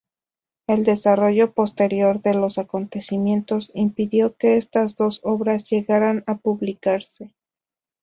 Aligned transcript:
El 0.65 0.83
desarrollo 0.83 1.53
posterior 1.53 2.23
de 2.23 2.33
los 2.33 2.57
acontecimientos 2.57 3.69
impidió 3.75 4.35
que 4.35 4.57
estas 4.57 4.95
dos 4.95 5.19
obras 5.21 5.69
llegaran 5.69 6.23
a 6.25 6.37
publicarse. 6.39 7.35